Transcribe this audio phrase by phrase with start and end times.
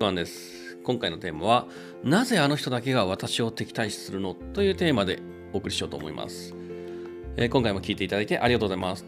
[0.00, 0.78] なんです。
[0.82, 1.66] 今回のテーマは
[2.02, 4.32] なぜあの人だけが私を敵対視するの？
[4.32, 5.18] というテーマで
[5.52, 6.54] お送りしようと思います、
[7.36, 9.04] えー、今回も聞いていただいてありがとうございます、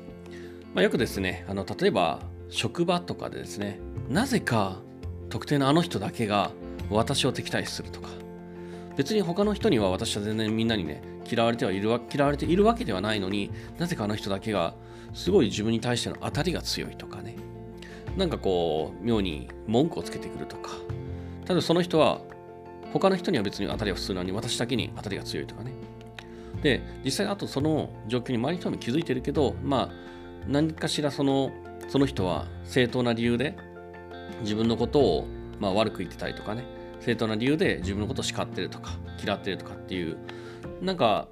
[0.75, 2.21] まあ、よくですねあの例えば
[2.51, 3.81] 職場とかでですね
[4.11, 4.83] なぜか
[5.31, 6.51] 特定のあの人だけが
[6.91, 8.11] 私を敵対視するとか。
[8.95, 14.75] 別に他の人には私は全然みんなにね嫌われてはいるわ嫌われているわけではないのになぜかあの人だけが
[15.15, 17.37] すごい自分に対しての当たりが強いとかね。
[18.17, 20.71] なんかこう妙に文句をつけてくるとか。
[21.45, 22.21] ただその人は
[22.93, 25.73] 他の人には別に当たりは普通なのに私だけに当たりが強いとかね。
[26.63, 29.91] で実際あとその状況に周りの人も気づいてるけどまあ
[30.47, 31.51] 何かしらその
[31.89, 33.57] その人は正当な理由で
[34.43, 35.27] 自分のことを
[35.59, 36.65] まあ悪く言ってたりとかね。
[37.03, 40.17] 正当な理由で自分のことを叱ってるとか嫌ってるとかっていう
[40.81, 41.29] なんか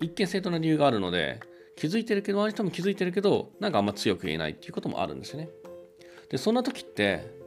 [0.00, 1.40] 一見正当な理由があるので
[1.76, 5.48] 気づいてるけど周りの人も気づいてるけどなんかあんま強く言えないっていうこともあるんですよね。
[6.30, 7.38] でそんな時って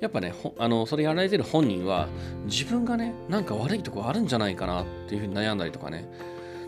[0.00, 2.08] やっぱねあのそれやられてる本人は
[2.44, 6.08] 自分がねなんか悪いとこあるんじゃないかなっていうふうに悩んだりとかね。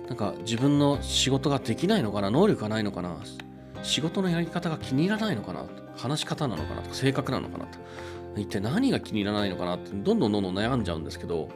[0.09, 3.17] なんか自分の仕事ができないのかな能力がないのかな
[3.85, 7.79] 仕事のやり方が気に入らないのかな話し方なのかなとか性格なのかなと
[8.37, 11.49] 一体何が気に入らないのかなってどんどんどんどん悩んじゃうんですけど。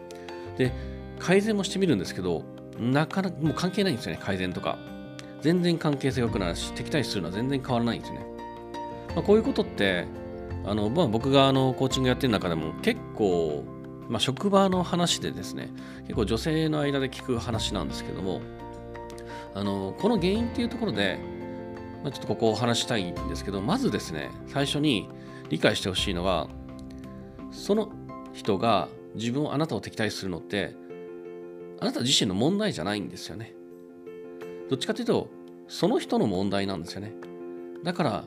[0.57, 0.73] で
[1.19, 2.45] 改善もしてみるんですけど
[2.79, 4.79] なかなかもう関係ないんですよね改善とか。
[5.41, 8.34] 全然関係性が良くなるし敵対するのは全然変わらないんですよね。
[9.15, 10.07] まあ、こういうことって
[10.65, 13.65] あの、まあ、僕があのコーチングやってる中でも結構、
[14.09, 15.71] まあ、職場の話でですね
[16.03, 18.41] 結構女性の間で聞く話なんですけども
[19.55, 21.19] あのこの原因っていうところで、
[22.03, 25.09] まあ、ちょっとここを話したいんですけどまずですね最初に
[25.49, 26.49] 理解してほしいのは
[27.51, 27.93] その
[28.33, 30.75] 人が自分をあなたを敵対するのって
[31.81, 33.55] あなた自身の問題じゃないんですよね。
[34.71, 35.29] どっちかというと
[35.69, 37.15] その人の問題なんですよね。
[37.85, 38.25] だから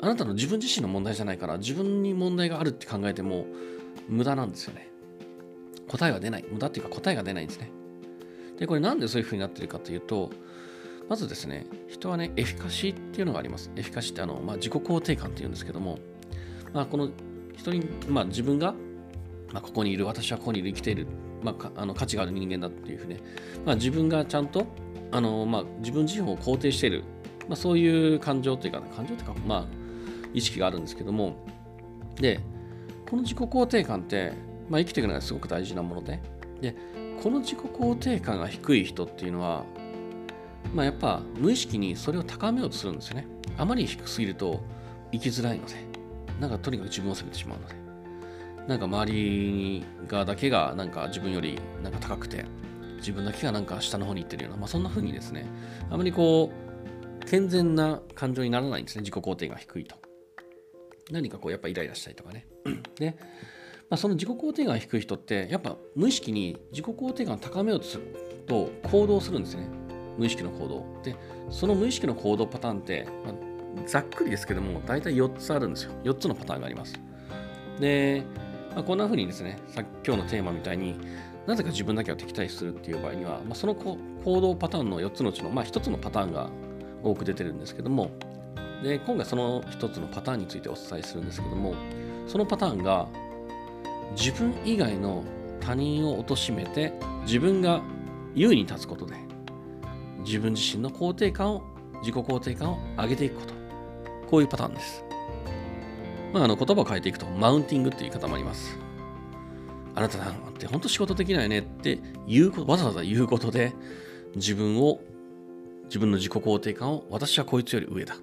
[0.00, 3.46] あなたの自分自身の問題じゃないから自分に問題があるって考えても
[4.08, 4.90] 無駄なんですよね。
[5.88, 6.44] 答えは出ない。
[6.50, 7.70] 無駄っていうか答えが出ないんですね。
[8.58, 10.30] でこれなんでそういう風になってるかというと
[11.08, 13.70] まずですね人はねエフィカシーっていうのがあります。
[13.76, 15.98] エフィカシーってあの、まあ、自己肯定感っていうんですけども、
[16.72, 17.10] まあ、この
[17.56, 18.74] 人に、まあ、自分が、
[19.52, 21.06] まあ、ここにいる私はここにいる生きている、
[21.42, 23.20] まあ、あの価値がある人間だっていうふうにね、
[23.64, 24.66] まあ、自分がちゃんと
[25.12, 27.04] あの、まあ、自分自身を肯定している、
[27.48, 29.83] まあ、そういう感情というか、感情というか、まあ、
[30.34, 31.36] 意識があるんですけども
[32.16, 32.40] で
[33.08, 34.32] この自己肯定感って、
[34.68, 36.20] まあ、生きていくのがすごく大事なもので
[36.60, 36.74] で
[37.22, 39.64] この自己肯定感が低い人っていうのは、
[40.74, 43.26] まあ、やっぱ無意識にそれを高めようとするんですよね。
[43.56, 44.60] あまり低すぎると
[45.12, 45.74] 生きづらいので
[46.40, 47.84] なんかとにかく自分を責めてしまうので。
[48.66, 52.46] なんか周りがだけがなんか自分よりなんか高くて
[52.96, 55.44] 自分だけがなんか下の方に行ってるような、まあ、そんな風にですね
[55.90, 59.96] あまりこう健全な感情にならないんですね自己肯定が低いと。
[61.10, 62.46] 何かこうやっぱイライラしたりとかね。
[62.96, 63.16] で、
[63.90, 68.16] まあ、その自己肯定感が低い人ってやっぱ無意識に自己肯定感を高めようとする
[68.46, 69.68] と行動するんですね。
[70.16, 70.84] 無意識の行動。
[71.02, 71.16] で、
[71.50, 73.34] その無意識の行動パターンって、まあ、
[73.86, 75.92] ざっくりですけども大体4つあるんですよ。
[76.04, 76.94] 4つのパターンがあります。
[77.80, 78.22] で、
[78.74, 80.96] まあ、こんな風にですね、さ今日のテーマみたいに
[81.46, 86.50] なぜか自分だけを敵対するっていう場合には、まあ、その行動パターンの4つのうちの、まあ、1つのパターンが
[87.02, 88.10] 多く出てるんですけども、
[88.84, 91.74] で今回その一つのパターンについてお伝えするんですけども
[92.26, 93.08] そのパターンが
[94.14, 95.24] 自分以外の
[95.58, 97.80] 他人を貶めて自分が
[98.34, 99.16] 優位に立つことで
[100.18, 101.62] 自分自身の肯定感を
[102.00, 103.54] 自己肯定感を上げていくこと。
[104.30, 105.04] こういうパターンです、
[106.32, 108.78] まあ、あの言葉を変えていくとマウンティングっていう言い方もあります。
[109.94, 113.72] あなたなんて本当仕事できないねって言うことわざわざ言うことで
[114.34, 114.98] 自分を
[115.84, 118.16] 自分の自己肯定感を私はこいつより上だ。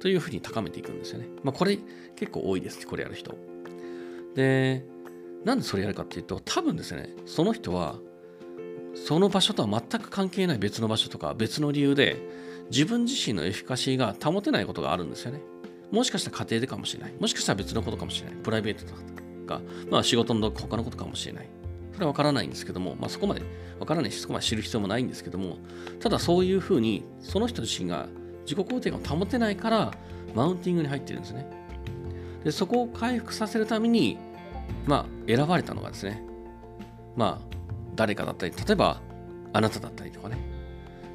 [0.00, 1.28] というふうに高めていくんですよね。
[1.42, 1.78] まあ、これ
[2.16, 3.34] 結構多いです、これやる人。
[4.34, 4.84] で、
[5.44, 7.98] なんでそれやるかっていうと、多分ですね、その人は、
[8.94, 12.16] その場所とは全く関係ない別の場所とか別の理由で、
[12.70, 15.40] 自分自身のエフィカシーが保てないことがあるんですよね。
[15.90, 17.14] もしかしたら家庭でかもしれない。
[17.20, 18.36] もしかしたら別のことかもしれない。
[18.42, 18.94] プライベートと
[19.46, 21.48] か、まあ仕事の他のことかもしれない。
[21.92, 23.42] それは分からないんですけども、まあ、そこまで
[23.78, 25.58] 分からないし、そこまで知る必要もないんですけども、
[25.98, 28.08] ただそういうふうに、その人自身が
[28.46, 29.92] 自己肯定感を保てないから
[30.34, 31.46] マウンティングに入ってるんですね。
[32.44, 34.18] でそこを回復させるために、
[34.86, 36.22] まあ、選ばれたのがですね、
[37.16, 37.56] まあ、
[37.96, 39.00] 誰かだったり、例えば
[39.52, 40.38] あなただったりとかね。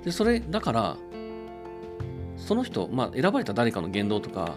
[0.04, 0.98] で、それだから、
[2.36, 4.56] その人、まあ、選ばれた誰かの言動とか、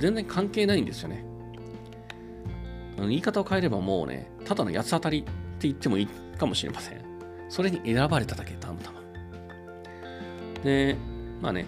[0.00, 1.24] 全然関係ないんですよね。
[2.98, 5.30] 言い方を変えればもうね、ただの八つ当たりって
[5.62, 6.06] 言ってもいい
[6.36, 7.00] かもしれません。
[7.48, 9.00] それに選ばれただけ、たまたま。
[10.62, 10.96] で、
[11.40, 11.66] まあね、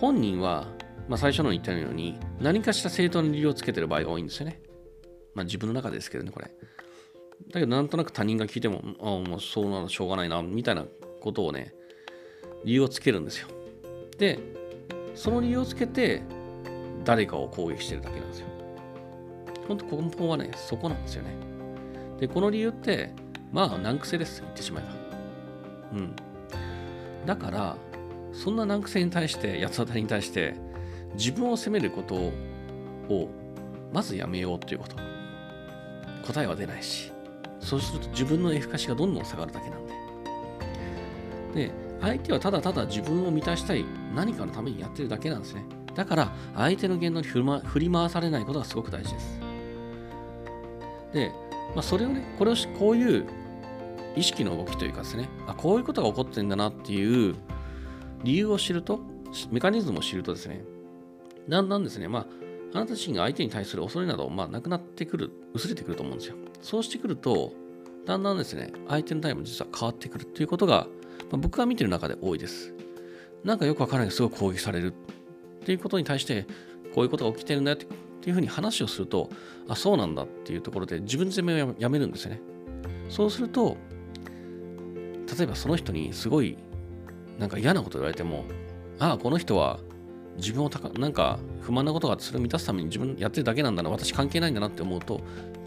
[0.00, 0.66] 本人は、
[1.08, 4.60] まあ、最初の言ったように何かしら正当な理由をつけてる場合が多いんですよね。
[5.34, 6.46] まあ自分の中ですけどね、これ。
[7.48, 10.84] だけどなんとなく他人が聞いても、ああ、もうそうなのしょうがないな、みたいな
[11.20, 11.74] ことをね、
[12.64, 13.48] 理由をつけるんですよ。
[14.18, 14.38] で、
[15.14, 16.22] その理由をつけて、
[17.04, 18.46] 誰かを攻撃してるだけなんですよ。
[19.68, 21.34] 本当根本はね、そこなんですよね。
[22.18, 23.12] で、この理由って、
[23.52, 25.98] まあ難癖です、言ってしまえば。
[25.98, 26.16] うん。
[27.26, 27.76] だから、
[28.34, 30.54] そんな難癖に対して、八つ当たりに対して、
[31.14, 33.28] 自分を責めることを、
[33.92, 34.96] まずやめようということ。
[36.26, 37.12] 答えは出ないし、
[37.60, 39.86] そうすると自分のエフィカシがどんどん下がるだけなん
[41.54, 41.68] で。
[41.68, 41.70] で、
[42.00, 43.84] 相手はただただ自分を満たしたい
[44.14, 45.64] 何かのためにやってるだけなんですね。
[45.94, 49.40] だから、相手の言動に振り回されないことがすごく大事です。
[51.12, 51.32] で、
[51.74, 53.26] まあ、それをね、これをこういう
[54.16, 57.36] 意識の動きというかですね、あこういうことが起こってるんだなっていう
[58.24, 59.00] 理由を知ると、
[59.50, 60.64] メカニズムを知るとですね、
[61.48, 62.26] だんだんですね、まあ、
[62.72, 66.36] あなた自身が相手に対する恐れなど、まあ、なくなってくる、薄れてくると思うんですよ。
[66.62, 67.52] そうしてくると、
[68.06, 70.88] だんだんですね、相手のタイムも実は変わってくるということが、
[71.30, 72.74] まあ、僕が見てる中で多いです。
[73.44, 76.46] なんかよくわからないけど、すごい攻撃されるっていうことに対して、
[76.94, 77.88] こういうことが起きてるんだよってっ
[78.24, 79.28] ていうふうに話をすると、
[79.68, 82.40] あ、そうなんだっていうところで自分責めをやめるんですよね。
[83.10, 83.76] そうすると、
[85.36, 86.56] 例えばその人にすごい
[87.38, 88.44] なんか嫌なこと言われても、
[88.98, 89.80] ああ、この人は
[90.36, 95.20] 自分をたかなんか不満なことがそれを満たすために自分やってるだけなんだな、私関係ないんだなって思うと、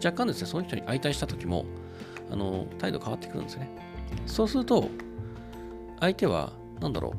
[0.04, 1.64] 若干ですね、その人に相対した時も、
[2.30, 3.70] あの、態度変わってくるんですね。
[4.26, 4.88] そうすると、
[6.00, 7.14] 相手は、なんだろ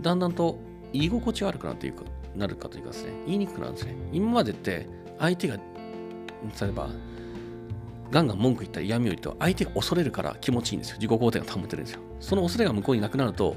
[0.00, 0.58] う、だんだんと
[0.92, 2.04] 居心地悪くなっていく
[2.34, 3.94] なるかというかですね、言いにくくなるんですね。
[4.12, 4.86] 今までって
[5.18, 5.62] 相手が、例
[6.68, 6.90] えば、
[8.12, 10.96] ガンガン文句言ったり嫌味を言うと相手が恐れるから気持ちいいんですよ。
[11.00, 12.00] 自己肯定が保てるんですよ。
[12.20, 13.56] その恐れが向こうになくなると、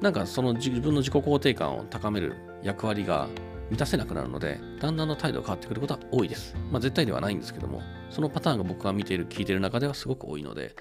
[0.00, 3.28] なんかその自分の自己肯定感を高める役割が
[3.70, 6.56] 満たせなくなるので、だんだんの態度が変わってくることは多いです。
[6.70, 10.74] まあ絶対ではないんですけども、そのパターンが僕が見ている、聞いている中ではすごく多いので、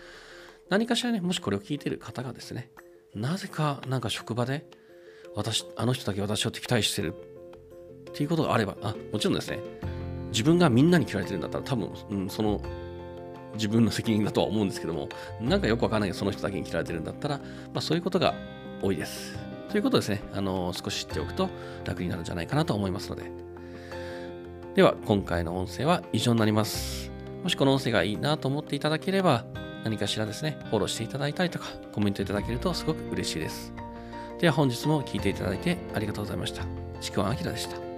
[0.70, 2.72] 何かしらね、もしこれを聞いている方がですね、
[3.14, 4.66] なぜかなんか職場で
[5.36, 7.14] 私、あの人だけ私を敵対してる
[8.10, 9.60] っていうことがあれば、あ、もちろんですね、
[10.32, 12.62] 自分がみんなに嫌われてるんだったら多分、うん、その
[13.56, 15.10] 自分の責任だとは思うんですけども、
[15.40, 17.44] なんかよくわからないけど、その人だけに嫌われてるんだったら、ま
[17.76, 18.34] あそういうことが
[18.82, 19.38] 多いです。
[19.70, 21.50] ということですね、あの少し知っておくと
[21.86, 23.24] 楽になるんじゃないかなと思いますので。
[24.76, 27.12] では、今回の音声は以上になります。
[27.44, 29.46] もしこの音声がいいなと思っていただければ、
[29.84, 33.74] 何かしらですね、フォローしていただいたりとか、コメントいただけるとすごく嬉しいです。
[34.40, 36.64] では本日も聴いていただいてありがとうございました。
[37.00, 37.91] ちくわあきらでした。